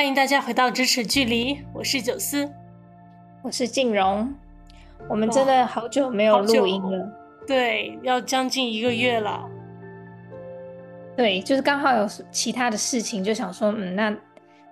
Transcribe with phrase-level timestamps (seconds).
[0.00, 2.50] 欢迎大家回到咫尺距离，我是九思，
[3.42, 4.34] 我是静荣，
[5.10, 7.12] 我们真的好久没有录音了，
[7.46, 9.46] 对，要将近一个月了，
[11.14, 14.16] 对，就是刚好有其他的事情，就想说，嗯，那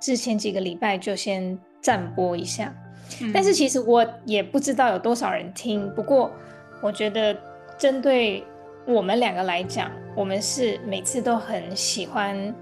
[0.01, 2.75] 之前几个礼拜就先暂播一下，
[3.21, 6.33] 嗯，但是其实我也不知道有多少人听，不过
[6.81, 7.37] 我觉得
[7.77, 8.43] 针对
[8.87, 12.55] 我们两个来讲，我们是每次都很喜欢，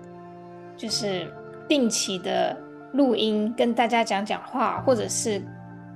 [0.76, 1.32] 就是。
[1.68, 2.56] 定期的
[2.92, 5.42] 录音，跟大家讲讲话，或者是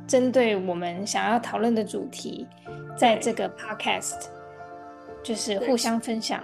[0.07, 2.47] 针对我们想要讨论的主题，
[2.97, 4.27] 在这个 podcast
[5.23, 6.43] 就是互相分享。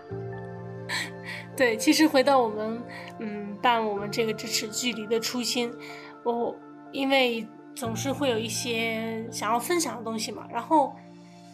[1.57, 2.81] 对，其实回到我们
[3.19, 5.73] 嗯办我们这个支持距离的初心，
[6.23, 6.55] 我
[6.93, 10.95] 因为总是会有一些想要分享的东西嘛，然后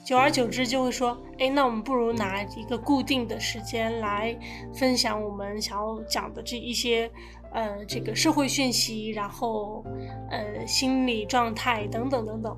[0.04, 4.36] 久而久之就会说，哎，那我们不如拿一个固定的时间来
[4.74, 7.10] 分享我们想要讲的这一些。
[7.54, 9.84] 呃，这个社会讯息，然后，
[10.30, 12.56] 呃，心理状态等等等等，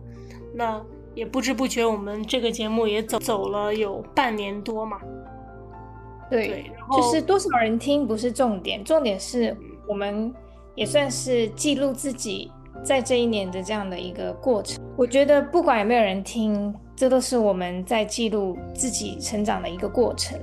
[0.55, 0.81] 那
[1.17, 5.01] 也不知不觉，我们这个节目也走走了有半年多嘛。
[6.31, 9.57] 对，对，然后就是多少人听不是重点，重点是
[9.89, 10.33] 我们
[10.77, 12.53] 也算是记录自己
[12.85, 14.81] 在这一年的这样的一个过程。
[14.97, 20.39] 我觉得不管有没有人听，这都是我们在记录自己成长的一个过程。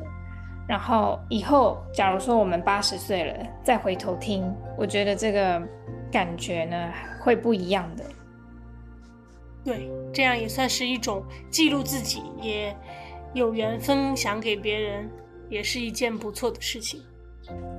[0.68, 5.62] 然后以后，假如说我们八十岁了，再回头听，我觉得这个
[6.10, 8.06] 感觉呢会不一样的。
[9.66, 12.76] 对，这样也算是一种记录自己，也
[13.34, 15.10] 有缘分享给别人，
[15.50, 17.02] 也是一件不错的事情。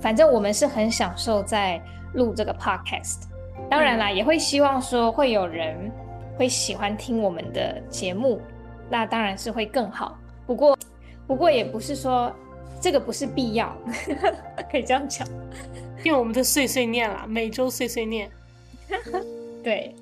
[0.00, 1.80] 反正我们是很享受在
[2.12, 3.22] 录这个 podcast，
[3.70, 5.90] 当然啦，嗯、也会希望说会有人
[6.36, 8.38] 会喜欢听我们的节目，
[8.92, 10.16] 那当然是会更好。
[10.46, 10.78] 不过，
[11.26, 12.30] 不过也不是说。
[12.80, 13.72] 这个不是必要，
[14.68, 15.24] 可以这样讲，
[16.02, 18.28] 用我们的碎碎念啦，每周碎碎念。
[19.62, 19.94] 对，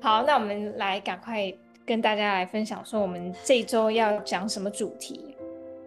[0.00, 1.52] 好，那我们来赶快
[1.84, 5.34] 跟大家来分享，说我们这周要讲什么主题。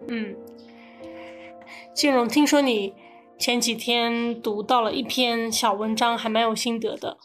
[0.08, 0.36] 嗯，
[1.94, 2.94] 金荣，听说你
[3.38, 7.16] 前几天读到了一篇小文章，还蛮有心得的，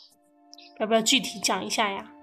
[0.79, 2.13] 要不要具体讲一下呀？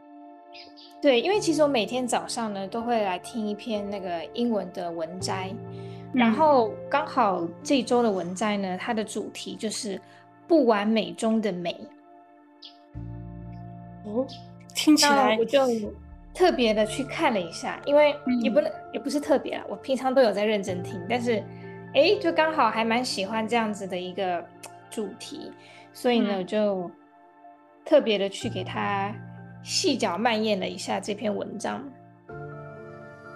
[1.06, 5.54] 对，因为其实我每天早上呢都会来听一篇那个英文的文摘。
[6.12, 10.00] 然后刚好这周的文摘呢，它的主题就是
[10.48, 11.76] 不完美中的美。
[14.04, 14.26] 哦，
[14.74, 15.64] 听起来我就
[16.34, 18.12] 特别的去看了一下，因为
[18.42, 21.40] 也不能、嗯、也不是特别啊，我平常都有在认真听，但是
[21.94, 24.44] 哎，就刚好还蛮喜欢这样子的一个
[24.90, 25.52] 主题，
[25.92, 26.90] 所以呢，我、嗯、就
[27.84, 29.14] 特别的去给他
[29.66, 31.82] 细嚼慢咽了一下这篇文章。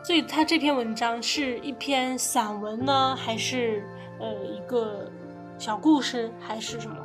[0.05, 3.85] 所以他这篇文章是一篇散文呢，还是
[4.21, 5.11] 呃一个
[5.59, 6.97] 小故事，还是什么？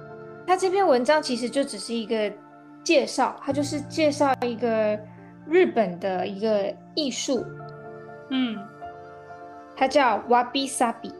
[0.46, 2.32] 他这篇文章其实就只是一个
[2.84, 4.98] 介绍，他就是介绍一个
[5.48, 7.44] 日本的一个艺术，
[8.30, 8.58] 嗯，
[9.76, 11.12] 它叫 Wabi Sabi。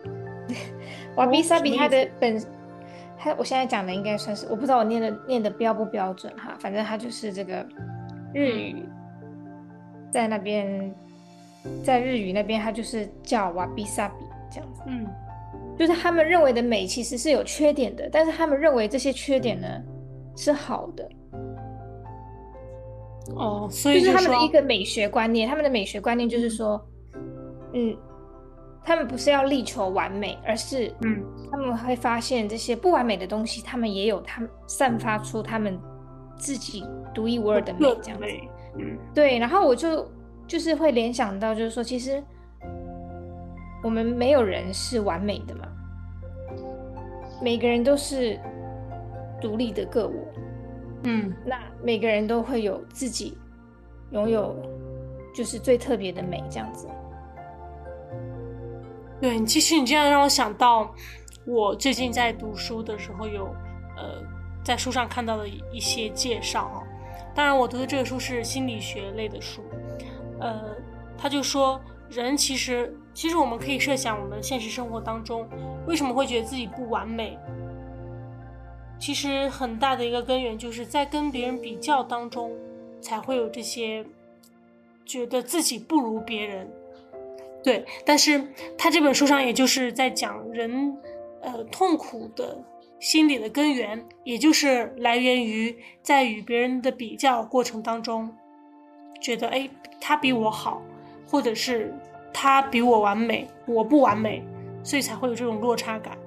[1.16, 2.42] Wabi Sabi 它的本，
[3.18, 7.66] 它我现在讲的应该算是，我不知道我念的念的标不标准哈，反正它就是这个
[8.36, 8.86] 日语，
[10.12, 10.94] 在那边。
[11.84, 14.84] 在日语那边，它就是叫瓦比萨比这样子。
[14.86, 15.04] 嗯，
[15.76, 19.68] 就是他们认为的美其实是有缺点的，但是他们认为这些缺点呢
[20.36, 21.10] 是好的。
[23.36, 25.50] 哦，所以就是他们的一个美学观念。
[25.50, 26.80] 他们的美学观念就是说，
[27.74, 27.98] 嗯，
[28.84, 31.20] 他们不是要力求完美，而是嗯，
[31.50, 35.76] 他们会发现这些不完美的东西，他们也有他们散发出他们
[36.38, 38.26] 自己独一无二的美，这样子。
[38.78, 39.40] 嗯，对。
[39.40, 40.10] 然后我就。
[40.48, 42.24] 就是会联想到，就是说，其实
[43.84, 45.68] 我们没有人是完美的嘛，
[47.42, 48.40] 每个人都是
[49.42, 50.14] 独立的个我，
[51.06, 53.36] 嗯，那每个人都会有自己
[54.12, 54.56] 拥有
[55.34, 56.88] 就是最特别的美，这样子。
[59.20, 60.94] 对，其实你这样让我想到，
[61.48, 63.46] 我最近在读书的时候有
[63.98, 64.22] 呃
[64.66, 66.84] 在书上看到的一些介绍啊，
[67.36, 69.64] 当然我读的这个书是心理学类的书。
[70.40, 70.76] 呃，
[71.16, 71.80] 他就说，
[72.10, 75.48] 人其实，其实我们可以设想，我们现实生活当中
[75.86, 77.38] 为什么会觉得自己不完美？
[78.98, 82.52] 其实很大的一个根源就是在跟别人比较当中，
[83.00, 84.04] 才会有这些
[85.06, 86.68] 觉得自己不如别人。
[87.64, 88.42] 对，但是
[88.78, 90.98] 他这本书上也就是在讲人，
[91.42, 92.58] 呃，痛苦的
[93.00, 98.34] 心理的根源，也就是来源于在与别人的比较过程当中。
[99.22, 99.70] 觉得哎，
[100.00, 100.82] 他比我好，
[101.28, 101.94] 或者是
[102.34, 104.44] 他比我完美，我不完美，
[104.84, 106.18] 所以才会有这种落差感。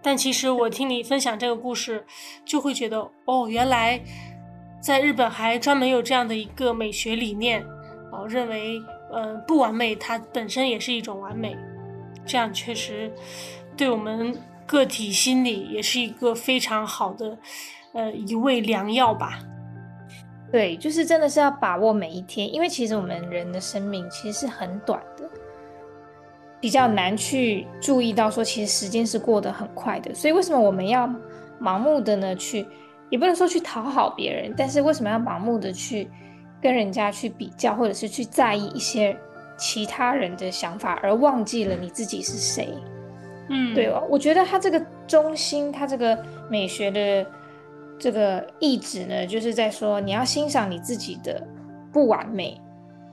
[0.00, 2.04] 但其实我听你分享这个故事，
[2.44, 4.00] 就会觉得哦，原来
[4.80, 7.64] 在日本还专门有这样的一个美学理念，
[8.12, 8.80] 哦，认为
[9.12, 11.56] 呃不完美它本身也是一种完美，
[12.24, 13.12] 这样确实
[13.76, 14.34] 对我们
[14.68, 17.36] 个体心理也是一个非常好的
[17.94, 19.38] 呃一味良药吧。
[20.52, 25.28] 对，就是真的是要把握每一天，因为其实我们人的生命其实是很短的，
[26.60, 30.14] 比较难去注意到说，其实时间是过得很快的。
[30.14, 31.08] 所以为什么我们要
[31.60, 32.34] 盲目的呢？
[32.34, 32.66] 去
[33.10, 36.08] 也不能说去讨好别人，但是为什么要盲目的去
[36.62, 39.16] 跟人家去比较，或者是去在意一些
[39.56, 42.68] 其他人的想法，而忘记了你自己是谁？
[43.48, 46.18] 嗯，对哦，我觉得他这个中心，他这个
[46.50, 47.26] 美学的。
[48.00, 51.44] 这个意志呢，就是在说你要欣赏你自己的
[51.92, 52.56] 不完美，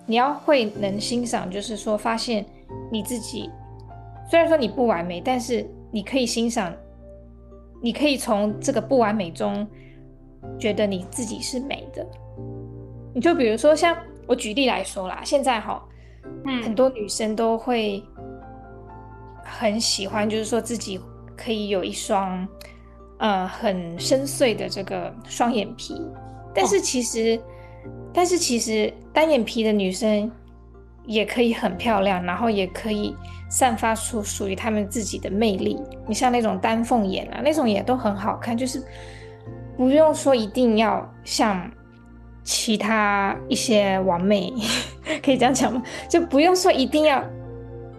[0.06, 2.46] 你要会能欣赏，就是说发现
[2.92, 3.50] 你自己
[4.30, 6.72] 虽然说你不完美，但是你可以欣赏，
[7.82, 9.68] 你可以从这个不完美中
[10.60, 12.06] 觉得你自己是美的。
[13.12, 13.98] 你就比如说像
[14.28, 15.84] 我举例来说啦，现在哈，
[16.46, 18.04] 嗯，很多女生都会
[19.46, 21.00] 很喜欢，就是说自己
[21.38, 22.46] 可以有一双。
[23.18, 25.96] 呃，很深邃的这个双眼皮，
[26.54, 30.30] 但是其实，哦、但是其实单眼皮的女生
[31.06, 33.16] 也可以很漂亮，然后也可以
[33.50, 35.82] 散发出属于她们自己的魅力。
[36.06, 38.84] 你像那种丹凤眼啊，那种也都很好看，就是
[39.78, 41.72] 不用说一定要像
[42.44, 44.54] 其他一些完美，
[45.24, 45.82] 可以这样讲吗？
[46.10, 47.24] 就不用说一定要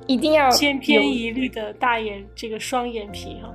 [0.06, 3.52] 一定要千篇一律的大眼这个双眼皮哈。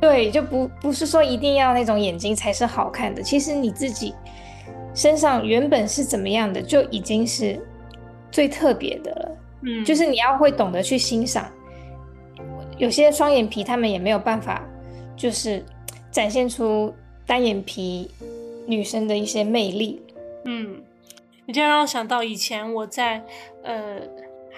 [0.00, 3.22] 对，就不不是说一定要那种眼睛才是好看的。
[3.22, 4.12] 其实你自己
[4.94, 7.60] 身上原本是怎么样的，就已经是
[8.30, 9.38] 最特别的了。
[9.62, 11.48] 嗯，就是你要会懂得去欣赏。
[12.78, 14.66] 有些双眼皮他们也没有办法，
[15.16, 15.64] 就是
[16.10, 16.92] 展现出
[17.24, 18.10] 单眼皮
[18.66, 20.02] 女生的一些魅力。
[20.44, 20.82] 嗯，
[21.46, 23.22] 你这样让我想到以前我在
[23.62, 24.00] 呃，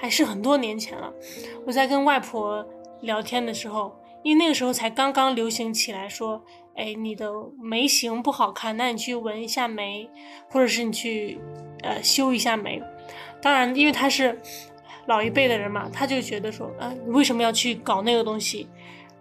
[0.05, 1.11] 还是很多年前了，
[1.65, 2.63] 我在跟外婆
[3.01, 3.99] 聊天的时候。
[4.23, 6.45] 因为那个时候才刚刚流行起来，说，
[6.77, 10.07] 哎，你的眉形不好看，那你去纹一下眉，
[10.51, 11.41] 或者是你去，
[11.83, 12.83] 呃，修一下眉。
[13.41, 14.39] 当然，因为他是
[15.07, 18.69] 老一辈的人嘛，他就觉得说，啊，你为什么要去搞那个东西？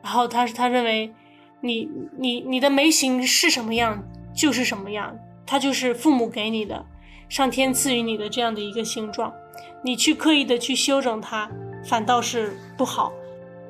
[0.02, 1.14] 然后他他认为
[1.62, 1.88] 你，
[2.18, 4.04] 你你你的眉形是什么样
[4.36, 6.86] 就是什么样，它就是父母给你的，
[7.30, 9.34] 上天赐予你的这样的一个形状，
[9.82, 11.50] 你去刻意的去修整它，
[11.84, 13.12] 反倒是不好。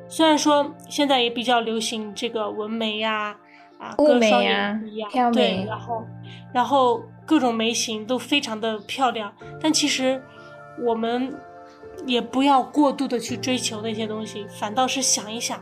[0.07, 3.35] 虽然说现在也比较流行这个纹眉呀，
[3.79, 6.05] 啊，割双眼皮呀，对，然后，
[6.53, 10.21] 然后各种眉形都非常的漂亮，但其实
[10.79, 11.33] 我们
[12.05, 15.59] 也不要过度的去追求那些东西，反倒是想一想，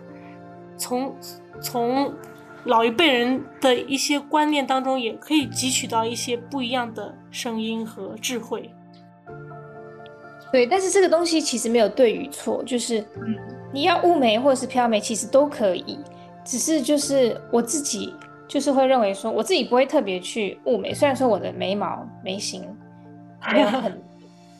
[0.75, 1.15] 从
[1.61, 2.13] 从
[2.65, 8.73] 老一辈人的一些观念当中，也可以汲取到一些不一样的声音和智慧。
[10.51, 13.37] 对，但是这个东西其实没有对与错，就是嗯。
[13.73, 15.97] 你要雾眉或者是飘眉，其实都可以，
[16.43, 18.13] 只是就是我自己
[18.45, 20.93] 就是会认为说，我自己不会特别去雾眉。
[20.93, 22.67] 虽然说我的眉毛眉形
[23.53, 24.01] 没有很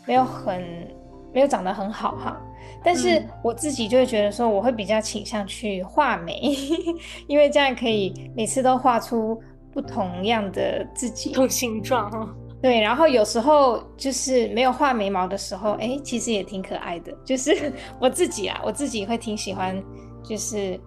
[0.06, 0.88] 没有很
[1.34, 2.42] 没有长得很好哈，
[2.82, 6.56] 但是我自己就会觉得说，我会比较倾向去画眉，
[7.28, 9.38] 因为这样可以每次都画出
[9.74, 12.34] 不同样的自己，同形状哈。
[12.62, 17.12] 对，然后有时候就是没有画眉毛的时候，哎，其实也挺可爱的。
[17.26, 19.82] 就是 我自己啊，我自己会挺喜欢，
[20.24, 20.80] 就是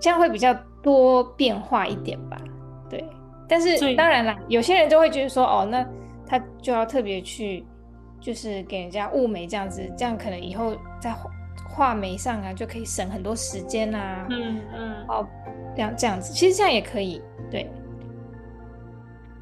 [0.00, 2.38] 这样会比较多变化一点吧。
[2.88, 3.04] 对，
[3.46, 5.86] 但是当然啦，有些人就会觉得说，哦，那
[6.26, 7.62] 他就要特别去，
[8.18, 11.30] 就是给人家雾眉这样子，这样可能以后在画
[11.68, 14.26] 画眉上啊，就可以省很多时间啊。
[14.30, 15.06] 嗯嗯。
[15.08, 15.28] 哦，
[15.76, 17.70] 这样这样子，其实这样也可以，对。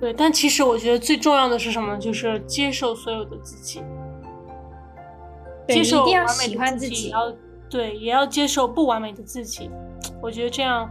[0.01, 1.95] 对，但其实我觉得最重要的是什么？
[1.99, 3.83] 就是接受所有的自己，
[5.69, 7.31] 接受完美的自己，要
[7.69, 9.71] 对，也要接受不完美的自己。
[10.23, 10.91] 我觉得这样，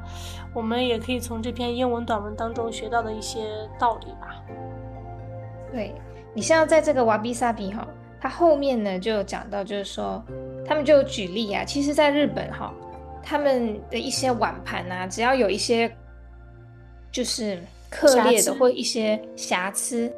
[0.53, 3.39] 我们也可以从这篇英文短文当中学到的一些
[3.79, 4.43] 道理吧。
[5.71, 5.95] 对，
[6.35, 7.87] 你像在这个瓦比萨比哈，
[8.21, 10.23] 他后面呢就有讲到，就是说
[10.63, 12.71] 他们就有举例啊，其实在日本哈，
[13.23, 15.91] 他们的一些碗盘啊，只要有一些
[17.11, 17.59] 就是。
[17.89, 20.11] 刻裂的或一些瑕疵，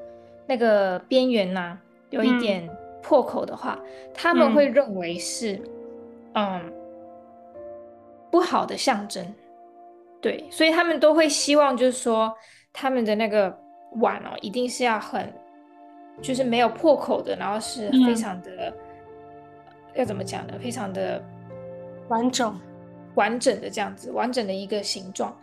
[0.45, 1.77] 那个边缘呐
[2.09, 2.69] 有一点
[3.01, 5.59] 破口的话，嗯、他们会认为是
[6.33, 6.73] 嗯，嗯
[8.29, 9.25] 不好的象征。
[10.19, 12.33] 对，所以他们都会希望就是说
[12.71, 13.57] 他们的那个
[13.99, 15.33] 碗哦，一定是要很
[16.21, 18.73] 就是没有破口的，然后是非常的、嗯、
[19.95, 20.53] 要怎么讲呢？
[20.61, 21.23] 非常的
[22.09, 22.59] 完整。
[23.15, 25.37] 完整的这样子，完整的一个形状。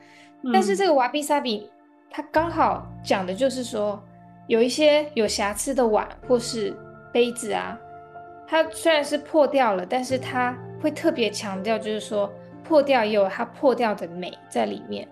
[0.55, 1.71] 但是这个瓦比萨比，
[2.11, 4.03] 它刚好讲的就是说，
[4.47, 6.77] 有一些有瑕疵的碗或是
[7.13, 7.79] 杯子啊，
[8.47, 12.33] 它虽然是破掉了，但是它会特别强调，就是说
[12.65, 15.07] 破掉也有它破掉的美在里面。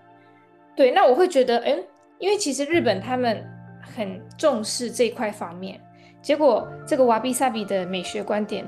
[0.75, 1.85] 对，那我会觉得，嗯，
[2.19, 3.43] 因为其实日本他们
[3.81, 5.81] 很重视这块方面，
[6.21, 8.67] 结果这个瓦比萨比的美学观点，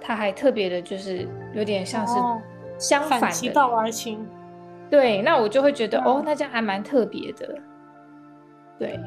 [0.00, 2.14] 它还特别的，就是有点像是
[2.78, 4.26] 相反的，反其道而行。
[4.90, 7.54] 对，那我就会觉得，哦，那这样还蛮特别的。
[8.78, 8.98] 对。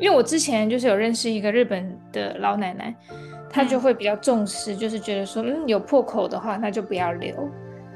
[0.00, 2.94] 因为我之前就是有认识一个日本的老奶奶，
[3.50, 7.34] 她就会比较重视，就是觉得说，嗯，有破口的话，那就不要留。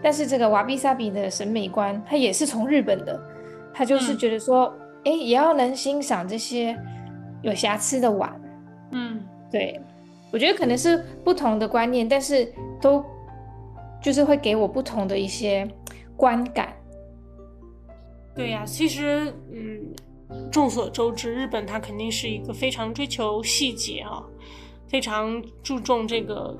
[0.02, 3.20] 但是这个瓦比萨比的审美观，她也是从日本的，
[3.72, 4.66] 她就是觉得说，
[5.04, 6.76] 哎、嗯，也要能欣赏这些
[7.40, 8.32] 有瑕疵的碗。
[8.90, 9.80] 嗯，对，
[10.32, 13.04] 我觉得可能是不同的观念，但是都
[14.02, 15.64] 就是会给我不同的一些
[16.16, 16.72] 观感。
[18.34, 19.94] 对呀、啊，其实，嗯。
[20.50, 24.24] 众所周知，日本它肯定是一个非常追求细节啊，
[24.88, 26.56] 非常注重这个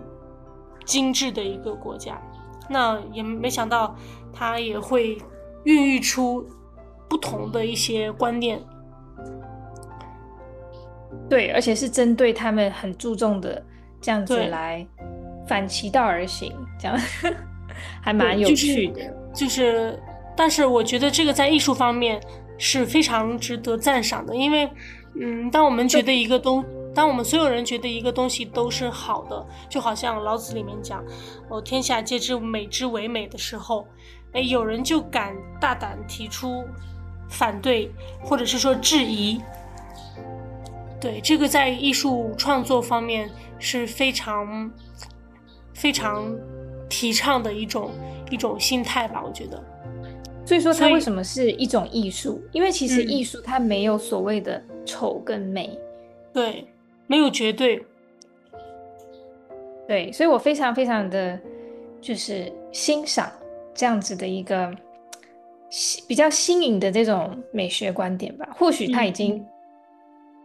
[0.85, 2.21] 精致的一个国家。
[2.69, 3.97] 那也没想到，
[4.31, 5.17] 它也会
[5.64, 6.47] 孕育出
[7.09, 8.61] 不同的一些观念。
[11.31, 13.64] 对，而且是针对他们很注重的
[14.02, 14.87] 这样子来
[15.49, 16.99] 反其道而行，这样
[18.02, 19.00] 还蛮有趣的。
[19.35, 20.02] 就是，就是，
[20.36, 22.20] 但是我觉得这个在艺术方面。
[22.58, 24.70] 是非常值得赞赏的，因为，
[25.20, 31.04] 嗯，当我们觉得一个东，当我们所有人觉得一个东西都是好的，就好像老子里面讲，
[31.48, 33.88] 哦，天下皆知美之为美的时候，
[34.32, 36.64] 哎，有人就敢大胆提出
[37.28, 37.90] 反对，
[38.22, 39.40] 或者是说质疑。
[41.00, 44.70] 对，这个在艺术创作方面是非常
[45.74, 46.32] 非常
[46.88, 47.90] 提倡的一种
[48.30, 49.60] 一种心态吧，我觉得。
[50.52, 52.42] 所以说它为什么是一种艺术？
[52.52, 55.80] 因为其实艺术它没有所谓的丑跟美，嗯，
[56.35, 56.66] 对，
[57.06, 57.82] 没有绝对。
[59.88, 61.40] 对，所以我非常非常的
[62.02, 63.32] 就是欣赏
[63.73, 64.71] 这样子的一个
[66.06, 68.47] 比较新颖的这种美学观点吧。
[68.54, 69.47] 或许它已经、嗯、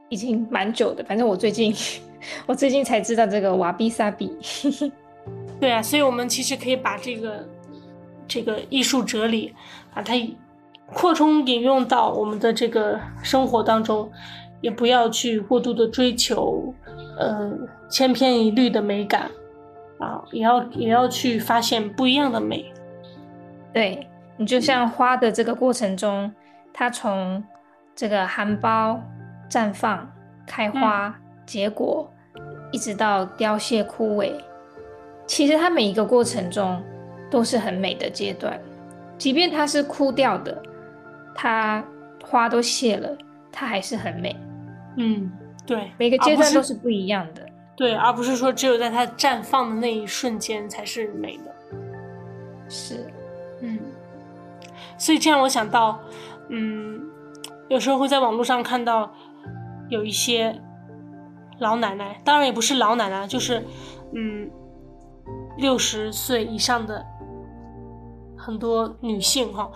[0.08, 1.76] 已经蛮久的，反正我最近
[2.48, 4.32] 我最近才知道这个瓦比萨比。
[5.60, 7.46] 对啊，所以我们其实可以把这个。
[8.28, 9.54] 这个艺术哲理，
[9.94, 10.14] 把它
[10.86, 14.10] 扩充引用到我们的这个生活当中，
[14.62, 16.74] 也不要去过度的追求，
[17.18, 17.52] 呃，
[17.90, 19.30] 千篇一律的美感，
[20.00, 22.72] 啊，也要也要去发现不一样的美。
[23.74, 24.08] 对，
[24.38, 26.34] 你就像花的这个过程中，
[26.74, 27.44] 它从
[27.94, 28.98] 这个含苞
[29.50, 30.10] 绽放、
[30.46, 31.14] 开花、嗯、
[31.46, 32.10] 结果，
[32.72, 34.32] 一直到凋谢枯萎，
[35.26, 36.82] 其实它每一个过程中。
[37.30, 38.60] 都是很美的阶段，
[39.18, 40.62] 即便它是枯掉的，
[41.36, 41.84] 它
[42.24, 43.18] 花都谢了，
[43.52, 44.36] 它还是很美。
[44.98, 45.32] 嗯，
[45.66, 47.46] 对，每个阶段都是不一样的。
[47.76, 51.54] 对，而不是说只有在它绽放的那一瞬间才是美的。
[52.70, 53.06] 是，
[53.62, 53.78] 嗯，
[54.98, 56.00] 所以这样我想到，
[56.50, 57.02] 嗯，
[57.68, 59.12] 有时候会在网络上看到
[59.90, 60.60] 有一些
[61.60, 63.64] 老奶奶，当然也不是老奶奶，就是
[64.14, 64.50] 嗯，
[65.58, 67.06] 六十岁以上的。
[68.48, 69.70] 很多女性哈，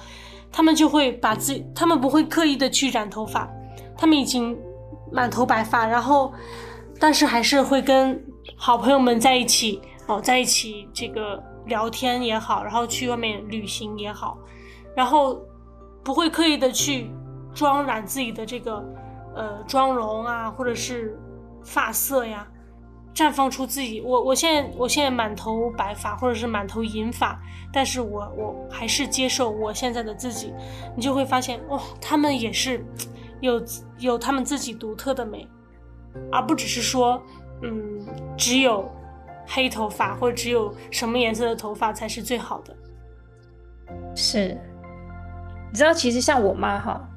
[0.49, 3.45] 她们就会把自己，她们不会刻意的去染头发，
[3.97, 4.57] 她们已经
[5.11, 6.31] 满头白发，然后，
[6.97, 8.17] 但是还是会跟
[8.55, 14.37] 好朋友们在一起哦，在一起这个聊天也好，然后去外面旅行也好，
[14.95, 15.37] 然后
[16.01, 17.11] 不会刻意的去
[17.53, 18.81] 妆染自己的这个
[19.35, 21.19] 呃妆容啊，或者是
[21.61, 22.47] 发色呀。
[23.13, 27.37] 绽放出自己，我我现在我现在满头白发或者是满头银发，
[27.71, 30.53] 但是我我还是接受我现在的自己，
[30.95, 32.85] 你就会发现哦，他们也是
[33.41, 33.61] 有
[33.99, 35.45] 有他们自己独特的美，
[36.31, 37.21] 而不只是说
[37.61, 37.99] 嗯，
[38.37, 38.89] 只有
[39.45, 42.75] 黑头发或者只有什么颜色的头发才是最好的。
[44.15, 44.57] 是，
[45.69, 47.09] 你知道其实像我妈哈，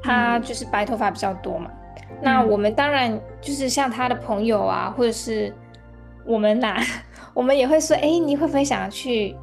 [0.00, 1.68] 她就是白头发比较多嘛。
[1.72, 1.79] 嗯
[2.22, 5.52] 那我们当然就是像他的朋友啊，或者是
[6.24, 6.76] 我们呐，
[7.32, 9.34] 我们也会说，哎，你会不会想要去，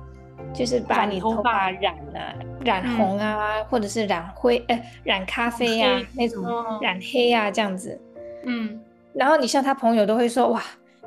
[0.54, 6.44] 就是把你头发染啊，染红啊，或者是染灰，呃，染咖啡呀，那种
[6.82, 8.00] 染黑呀，这样子。
[8.44, 8.80] 嗯。
[9.13, 10.62] 然后你像他朋友都会说，哇，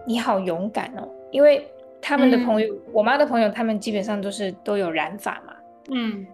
[0.05, 1.65] 你好勇敢哦，因为
[2.03, 5.55] 他们的朋友，我妈的朋友，他们基本上都是都有染发嘛。
[5.93, 6.27] 嗯。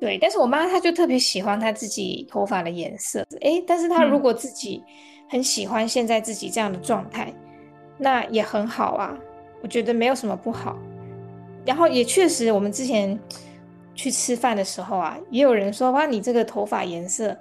[0.00, 4.82] 对，但是我妈她就特别喜欢她自己头发的颜色，哎，但是她如果自己
[5.28, 7.36] 很喜欢现在自己这样的状态，嗯、
[7.98, 9.16] 那也很好啊，
[9.62, 10.76] 我觉得没有什么不好。
[11.64, 13.18] 然后也确实，我们之前
[13.94, 17.34] 去吃饭的时候啊，也有人说哇，你这个头发颜色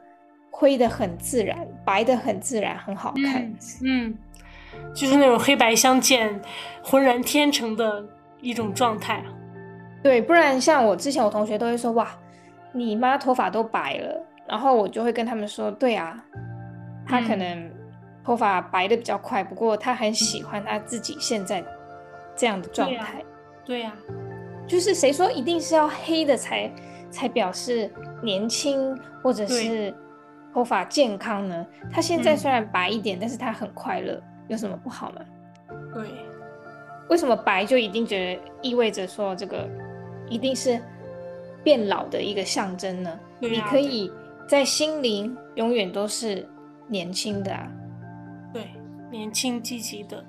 [0.50, 3.44] 灰的很自然，白的很自然，很好看。
[3.82, 4.18] 嗯，嗯，
[4.94, 6.40] 就是那种黑白相间、
[6.82, 8.06] 浑然天成的
[8.40, 9.22] 一种状态。
[10.02, 12.16] 对，不然像我之前，我同学都会说哇，
[12.74, 16.22] 你妈头发都白了，然后我就会跟他们说，对啊，
[17.06, 17.72] 她可能
[18.24, 21.64] 头发白的比较快，不过她很喜欢她自己现在
[22.36, 23.24] 这样的状态。
[23.64, 26.72] 对呀、啊，就是谁说一定是要黑的才
[27.10, 27.90] 才表示
[28.22, 29.94] 年轻或者是
[30.54, 31.66] 头发健康呢？
[31.92, 35.22] 她现在虽然白一点，嗯、但是她很快乐，有什么不好吗？
[35.94, 36.04] 对，
[37.10, 39.70] 为什么白就一定觉得意味着说这个
[40.28, 40.80] 一定是
[41.64, 43.10] 变老的一个象征呢？
[43.10, 44.12] 啊、你可以
[44.48, 46.48] 在心灵永远都是
[46.88, 47.72] 年轻的啊，
[48.54, 48.68] 对，
[49.12, 50.24] 年轻积极的。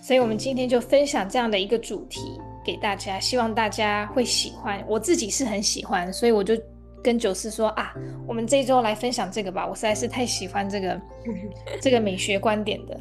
[0.00, 2.20] 所以我们今天就分享这样的一个主题。
[2.64, 4.84] 给大家，希望大家会喜欢。
[4.88, 6.60] 我自己是很喜欢，所以我就
[7.00, 7.94] 跟九四说啊，
[8.26, 9.64] 我们这一周来分享这个吧。
[9.64, 11.00] 我实在是太喜欢这个
[11.80, 12.98] 这个美学观点的。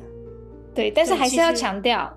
[0.75, 2.15] 对，但是还是要强调，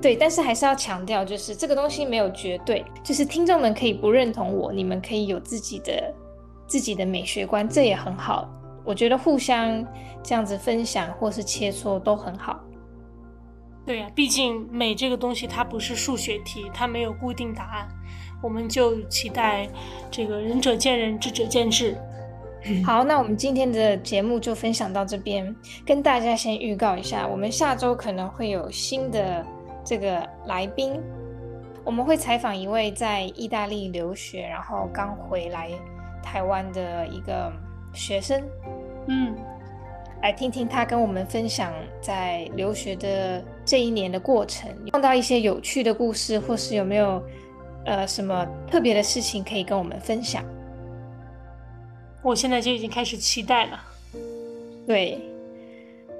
[0.00, 6.14] 对，但是还是要强调，就是这个东西没有绝对，就是听众们可以不认同我，你们可以有自己的
[6.66, 8.48] 自己的美学观，这也很好。
[8.84, 9.86] 我觉得互相
[10.22, 12.58] 这样子分享或是切磋都很好。
[13.84, 17.88] 对呀、啊，毕竟美这个东西它不是数学题，它没有固定答案。
[18.42, 19.68] 我们就期待
[20.10, 21.94] 这个仁者见仁，智者见智。
[22.84, 25.54] 好，那我们今天的节目就分享到这边，
[25.84, 29.44] 跟大家先预告一下，我们下周可能会有新的
[29.90, 31.02] 这个来宾，
[31.82, 35.68] 我们会采访一位在意大利留学，然后刚回来
[36.22, 37.52] 台湾的一个
[37.92, 38.40] 学生。
[39.08, 39.34] 嗯。
[40.22, 47.20] 来听听他跟我们分享在留学的这一年的过程，碰到一些有趣的故事，或是有没有
[47.84, 50.44] 呃什么特别的事情可以跟我们分享？
[52.22, 53.80] 我现在就已经开始期待了。
[54.86, 55.20] 对，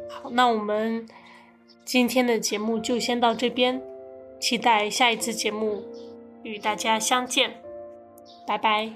[0.08, 1.06] 好，那我们
[1.84, 3.82] 今天的节目就先到这边，
[4.38, 5.82] 期待下一次节目
[6.42, 7.54] 与大家相见，
[8.46, 8.92] 拜拜。